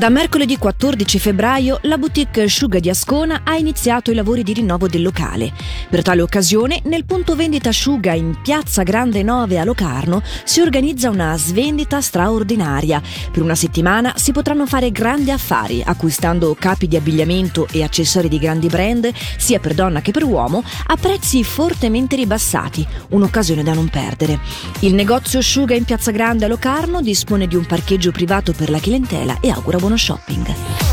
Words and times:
Da 0.00 0.08
mercoledì 0.08 0.56
14 0.56 1.18
febbraio 1.18 1.78
la 1.82 1.98
boutique 1.98 2.46
Sciuga 2.46 2.78
di 2.78 2.88
Ascona 2.88 3.42
ha 3.44 3.56
iniziato 3.56 4.10
i 4.10 4.14
lavori 4.14 4.42
di 4.42 4.54
rinnovo 4.54 4.88
del 4.88 5.02
locale. 5.02 5.52
Per 5.90 6.00
tale 6.00 6.22
occasione, 6.22 6.80
nel 6.84 7.04
punto 7.04 7.36
vendita 7.36 7.68
Sciuga 7.68 8.14
in 8.14 8.38
Piazza 8.42 8.82
Grande 8.82 9.22
9 9.22 9.58
a 9.58 9.64
Locarno 9.64 10.22
si 10.44 10.62
organizza 10.62 11.10
una 11.10 11.36
svendita 11.36 12.00
straordinaria. 12.00 13.02
Per 13.30 13.42
una 13.42 13.54
settimana 13.54 14.14
si 14.16 14.32
potranno 14.32 14.64
fare 14.64 14.90
grandi 14.90 15.32
affari 15.32 15.82
acquistando 15.84 16.56
capi 16.58 16.88
di 16.88 16.96
abbigliamento 16.96 17.68
e 17.70 17.82
accessori 17.82 18.28
di 18.28 18.38
grandi 18.38 18.68
brand, 18.68 19.12
sia 19.36 19.60
per 19.60 19.74
donna 19.74 20.00
che 20.00 20.12
per 20.12 20.24
uomo, 20.24 20.64
a 20.86 20.96
prezzi 20.96 21.44
fortemente 21.44 22.16
ribassati, 22.16 22.86
un'occasione 23.10 23.62
da 23.62 23.74
non 23.74 23.90
perdere. 23.90 24.40
Il 24.78 24.94
negozio 24.94 25.42
Sciuga 25.42 25.74
in 25.74 25.84
Piazza 25.84 26.10
Grande 26.10 26.46
a 26.46 26.48
Locarno 26.48 27.02
dispone 27.02 27.46
di 27.46 27.54
un 27.54 27.66
parcheggio 27.66 28.12
privato 28.12 28.54
per 28.54 28.70
la 28.70 28.78
clientela 28.78 29.40
e 29.42 29.50
augura 29.50 29.76
buon 29.76 29.88
shopping. 29.96 30.89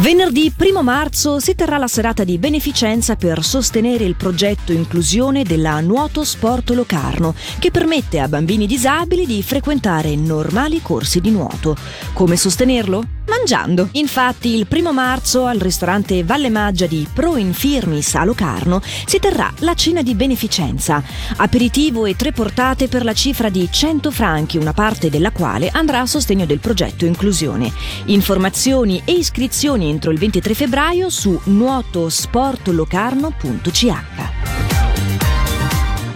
Venerdì 0.00 0.50
1 0.56 0.82
marzo 0.82 1.40
si 1.40 1.54
terrà 1.54 1.76
la 1.76 1.86
serata 1.86 2.24
di 2.24 2.38
beneficenza 2.38 3.16
per 3.16 3.44
sostenere 3.44 4.04
il 4.04 4.16
progetto 4.16 4.72
inclusione 4.72 5.42
della 5.42 5.78
Nuoto 5.80 6.24
Sport 6.24 6.70
Locarno, 6.70 7.34
che 7.58 7.70
permette 7.70 8.18
a 8.18 8.26
bambini 8.26 8.66
disabili 8.66 9.26
di 9.26 9.42
frequentare 9.42 10.16
normali 10.16 10.80
corsi 10.80 11.20
di 11.20 11.30
nuoto. 11.30 11.76
Come 12.14 12.36
sostenerlo? 12.36 13.18
mangiando. 13.30 13.88
Infatti 13.92 14.56
il 14.56 14.66
primo 14.66 14.92
marzo 14.92 15.46
al 15.46 15.60
ristorante 15.60 16.24
Valle 16.24 16.50
Maggia 16.50 16.86
di 16.86 17.06
Pro 17.10 17.36
Infirmis 17.36 18.16
a 18.16 18.24
Locarno 18.24 18.82
si 18.82 19.18
terrà 19.20 19.50
la 19.60 19.74
cena 19.74 20.02
di 20.02 20.14
beneficenza. 20.14 21.02
Aperitivo 21.36 22.04
e 22.06 22.16
tre 22.16 22.32
portate 22.32 22.88
per 22.88 23.04
la 23.04 23.14
cifra 23.14 23.48
di 23.48 23.68
100 23.70 24.10
franchi, 24.10 24.58
una 24.58 24.72
parte 24.72 25.08
della 25.08 25.30
quale 25.30 25.70
andrà 25.72 26.00
a 26.00 26.06
sostegno 26.06 26.44
del 26.44 26.58
progetto 26.58 27.06
Inclusione. 27.06 27.72
Informazioni 28.06 29.00
e 29.04 29.12
iscrizioni 29.12 29.89
entro 29.90 30.10
il 30.10 30.18
23 30.18 30.54
febbraio 30.54 31.10
su 31.10 31.38
nuotosportlocarno.ch. 31.44 34.29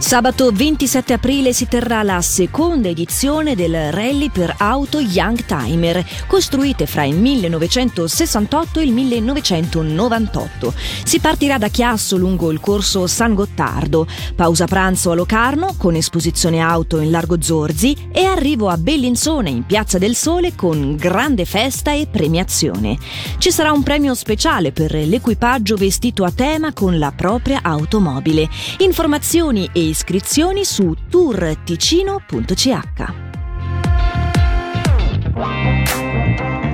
Sabato 0.04 0.50
27 0.52 1.14
aprile 1.14 1.54
si 1.54 1.66
terrà 1.66 2.02
la 2.02 2.20
seconda 2.20 2.88
edizione 2.88 3.54
del 3.56 3.90
rally 3.90 4.28
per 4.28 4.54
auto 4.58 5.00
Young 5.00 5.46
Timer, 5.46 6.04
costruite 6.26 6.84
fra 6.84 7.04
il 7.04 7.16
1968 7.16 8.80
e 8.80 8.82
il 8.82 8.92
1998. 8.92 10.74
Si 11.04 11.20
partirà 11.20 11.56
da 11.56 11.68
Chiasso 11.68 12.18
lungo 12.18 12.52
il 12.52 12.60
corso 12.60 13.06
San 13.06 13.32
Gottardo, 13.32 14.06
pausa 14.36 14.66
pranzo 14.66 15.10
a 15.10 15.14
Locarno 15.14 15.74
con 15.78 15.94
esposizione 15.94 16.60
auto 16.60 17.00
in 17.00 17.10
Largo 17.10 17.40
Zorzi 17.40 17.96
e 18.12 18.24
arrivo 18.24 18.68
a 18.68 18.76
Bellinzone 18.76 19.48
in 19.48 19.64
Piazza 19.64 19.96
del 19.96 20.14
Sole 20.14 20.54
con 20.54 20.96
grande 20.96 21.46
festa 21.46 21.94
e 21.94 22.08
premiazione. 22.08 22.98
Ci 23.38 23.50
sarà 23.50 23.72
un 23.72 23.82
premio 23.82 24.14
speciale 24.14 24.70
per 24.70 24.92
l'equipaggio 24.92 25.76
vestito 25.76 26.24
a 26.24 26.30
tema 26.30 26.74
con 26.74 26.98
la 26.98 27.10
propria 27.10 27.60
automobile. 27.62 28.46
Informazioni 28.80 29.66
e 29.72 29.92
iscrizioni 29.94 30.64
su 30.64 30.96
tourticino.ch. 31.08 33.23